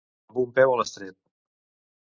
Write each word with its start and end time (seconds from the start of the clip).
Amb 0.31 0.39
un 0.43 0.55
peu 0.55 0.73
a 0.75 0.79
l'estrep. 0.81 1.19